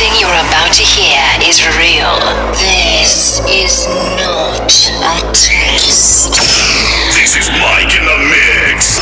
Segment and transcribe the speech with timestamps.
[0.00, 2.16] Everything you're about to hear is real.
[2.56, 4.72] This is not
[5.04, 6.32] a test.
[7.12, 8.96] This is Mike in the mix.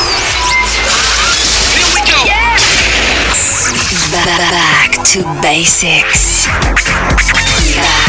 [1.78, 2.18] Here we go.
[4.10, 6.48] Back to basics.
[7.78, 8.07] Back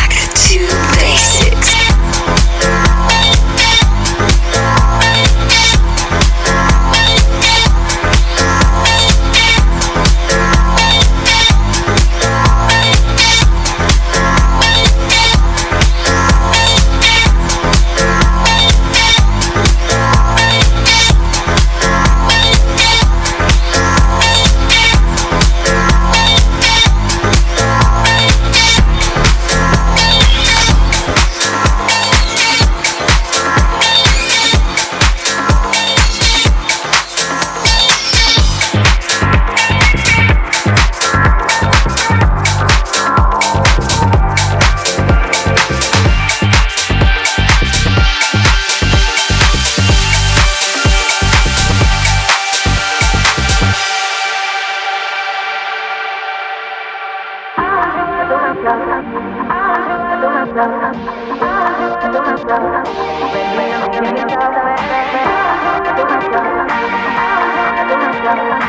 [68.30, 68.69] This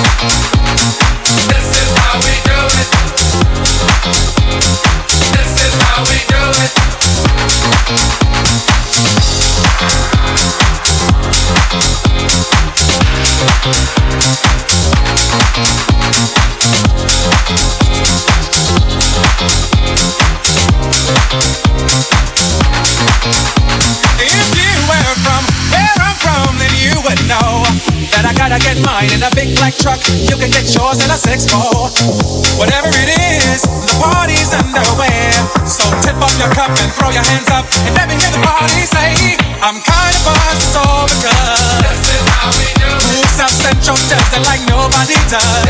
[0.00, 2.79] This is how we do it.
[30.08, 31.92] You can get yours in a six four.
[32.56, 35.32] Whatever it is, the party's underway.
[35.68, 38.40] So tip up your cup and throw your hands up and let me hear the
[38.40, 40.84] party say, I'm kind of so
[41.20, 41.84] good.
[41.84, 42.90] This is how we do.
[42.90, 45.69] Ooh, South Central it like nobody does.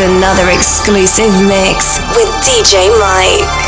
[0.00, 3.59] Another exclusive mix with DJ Mike.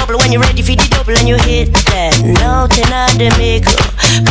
[0.00, 3.28] I trouble when you're ready for the double And you hit that nothing at the
[3.36, 3.76] maker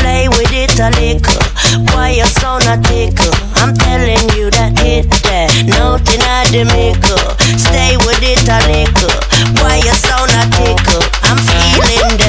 [0.01, 1.38] Play with it a little.
[1.93, 3.29] Why you sound a tickle
[3.61, 7.21] I'm telling you that hit that nothing at the maker
[7.61, 9.13] Stay with it a little.
[9.61, 12.28] Why you sound a tickle I'm feeling them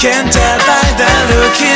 [0.00, 1.69] can tell by the look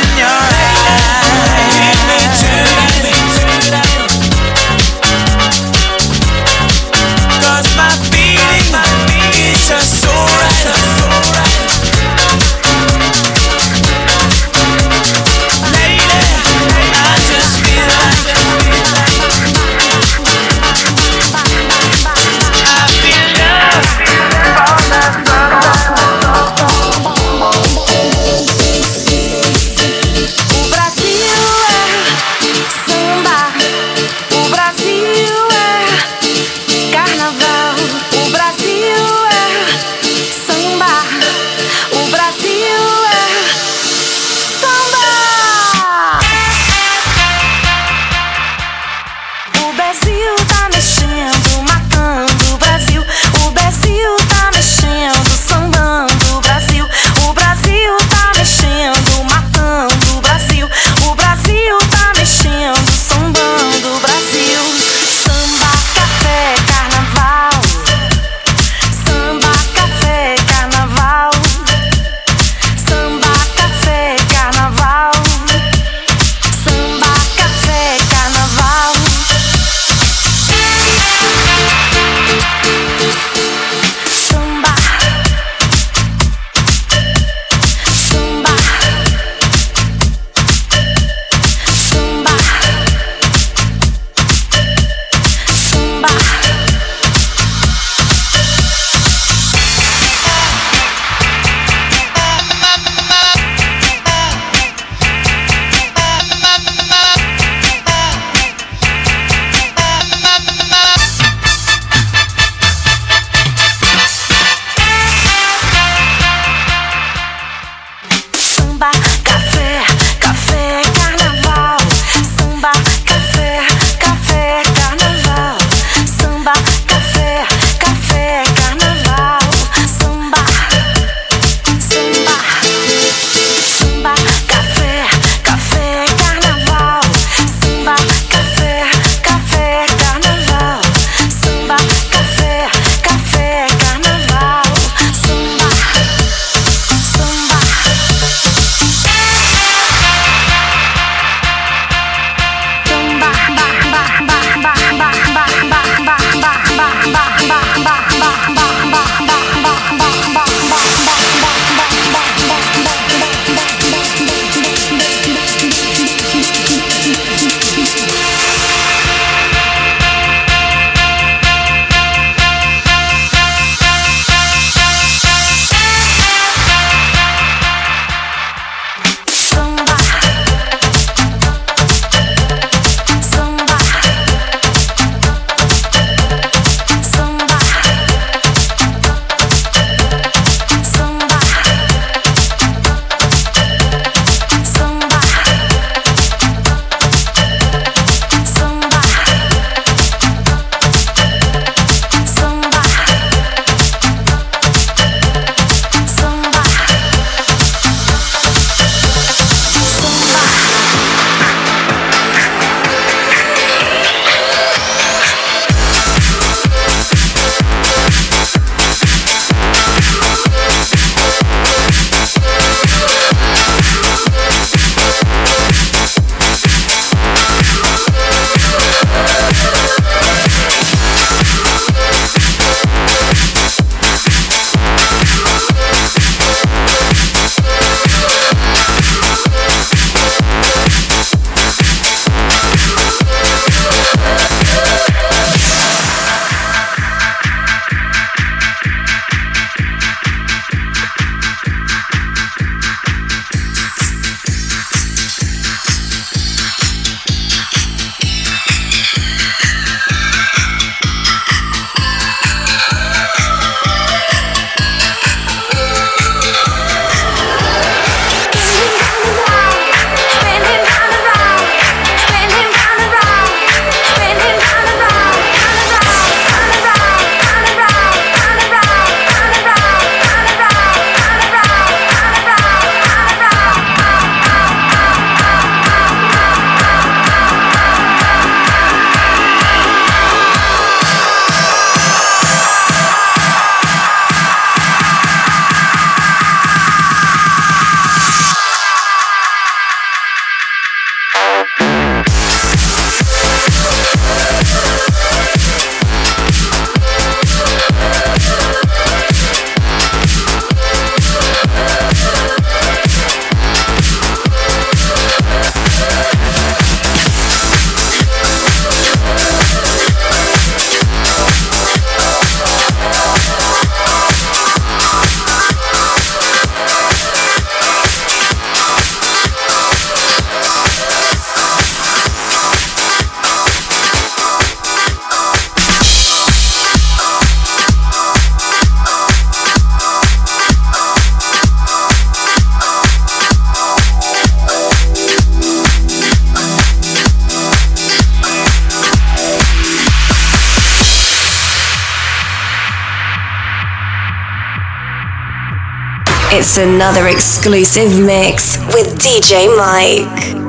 [356.57, 360.64] It's another exclusive mix with DJ Mike.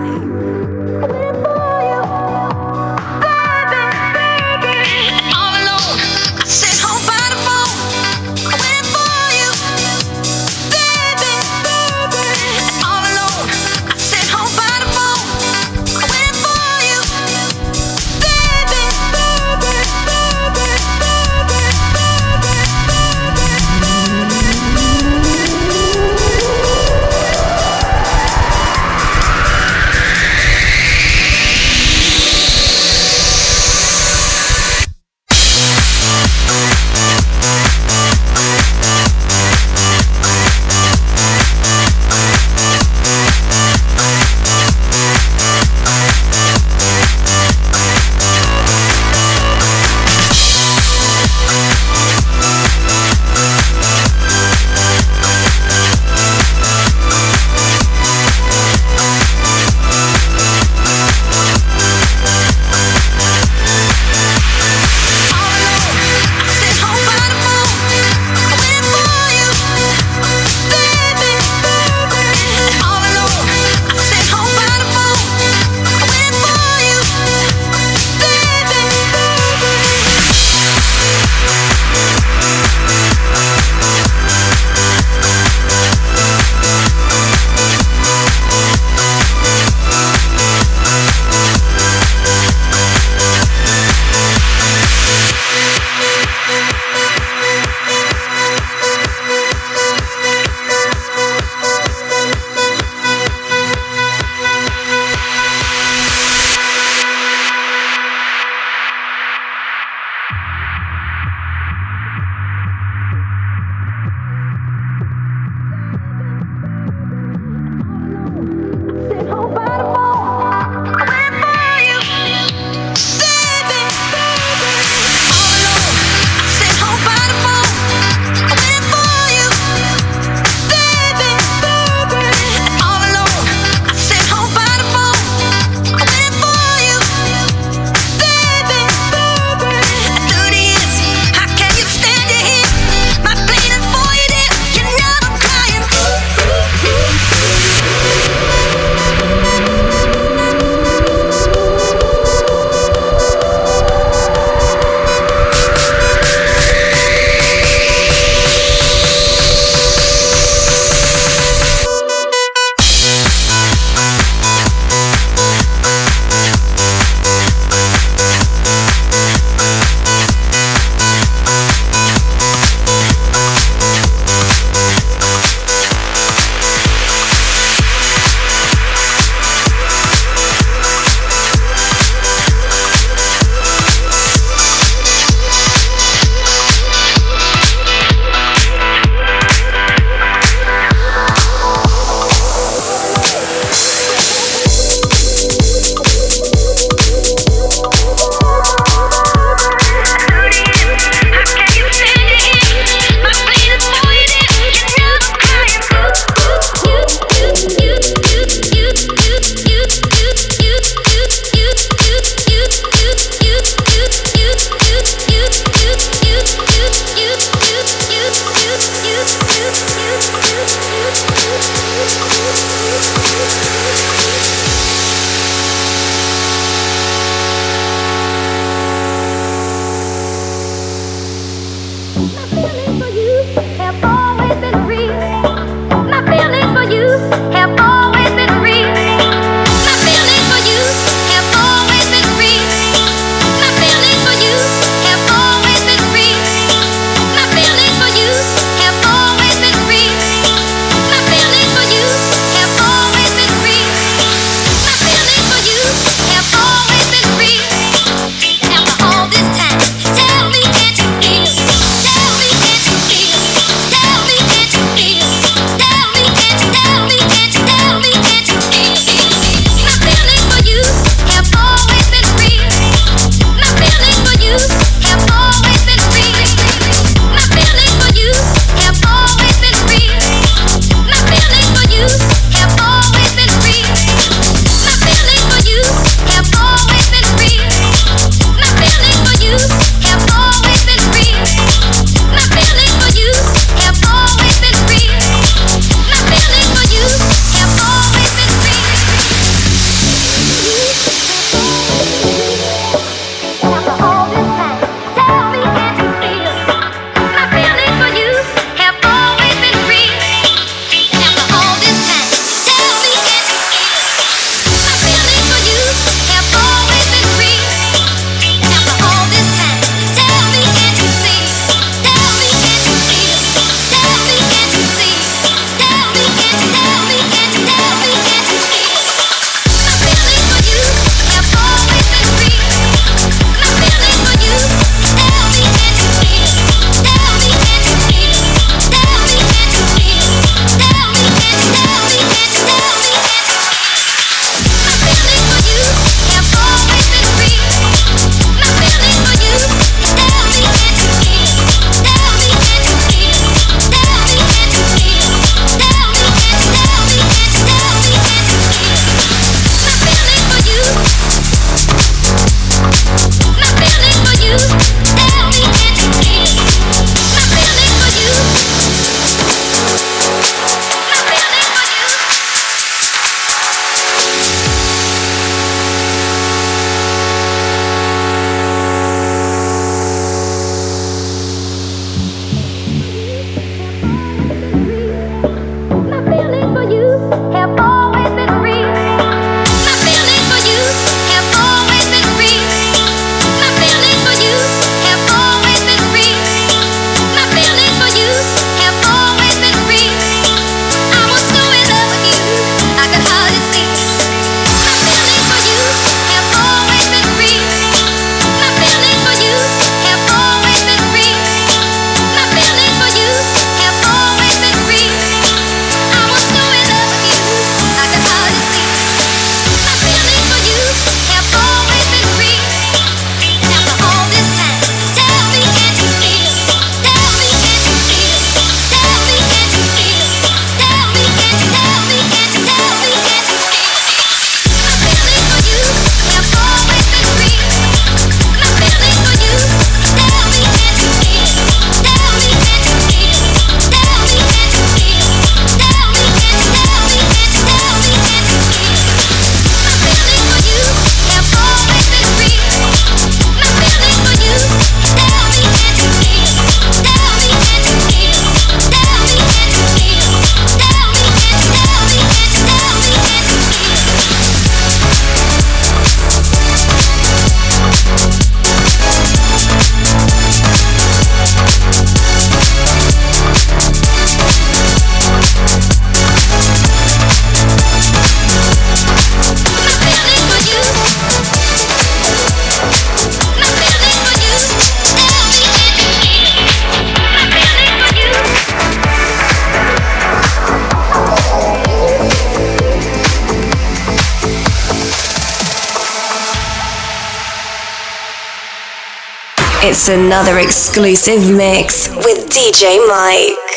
[499.88, 503.70] It's another exclusive mix with DJ Mike.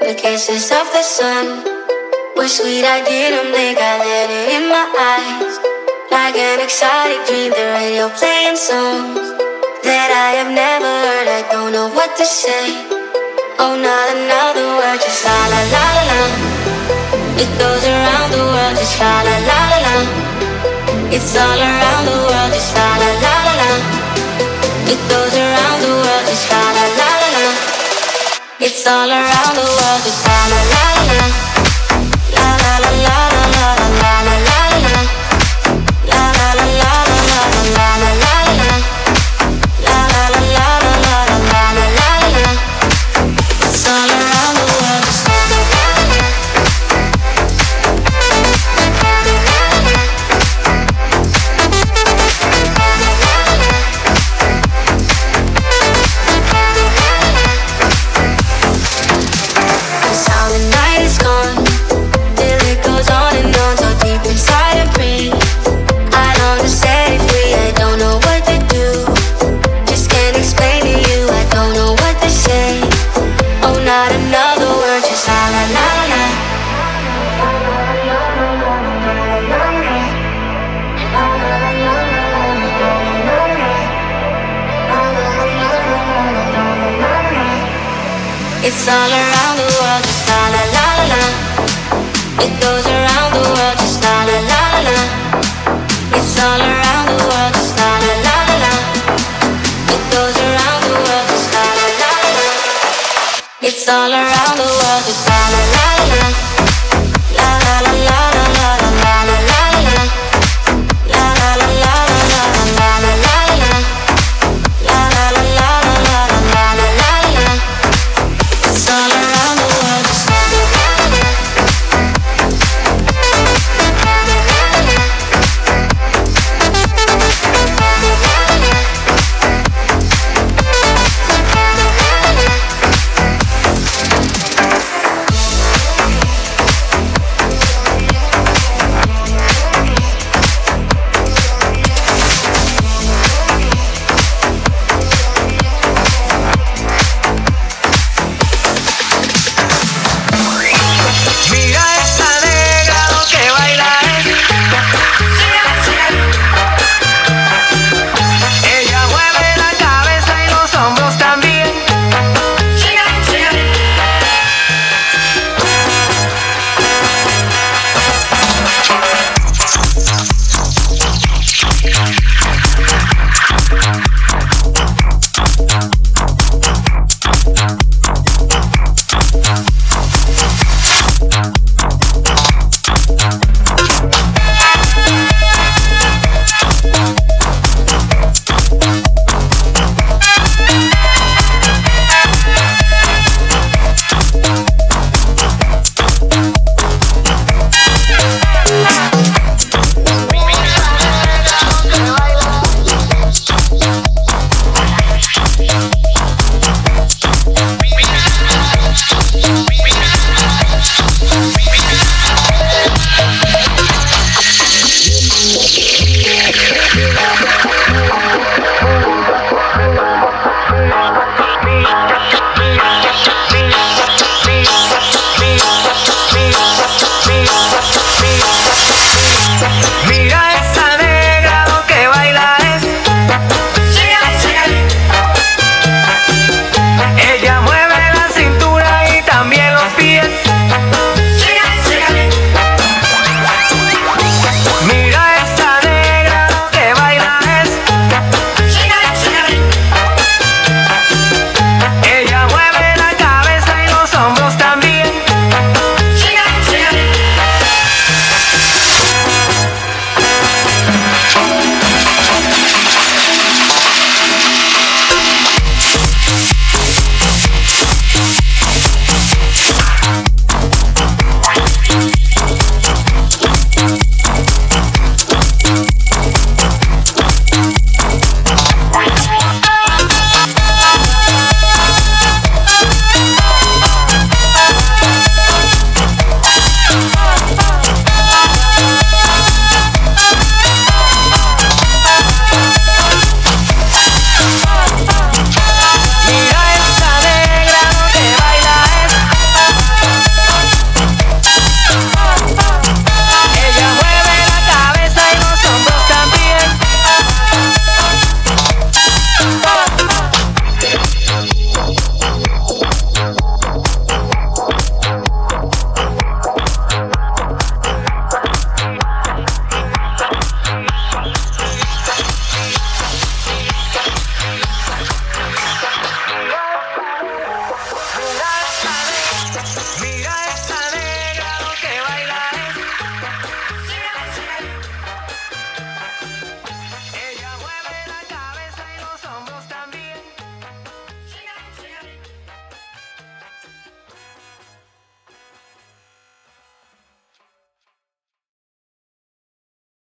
[0.00, 1.60] The kisses of the sun
[2.34, 2.88] were sweet.
[2.88, 3.76] I didn't blink.
[3.76, 5.60] I let it in my eyes,
[6.08, 7.52] like an exotic dream.
[7.52, 9.36] The radio playing songs
[9.84, 11.28] that I have never heard.
[11.28, 12.80] I don't know what to say.
[13.60, 16.20] Oh, not another word, just la la la la la.
[17.36, 20.21] It goes around the world, just la la la la la.
[21.14, 23.70] It's all around the world, just la la la la la.
[24.88, 27.46] It goes around the world, just la la la la la.
[28.58, 31.51] It's all around the world, just la la la la la.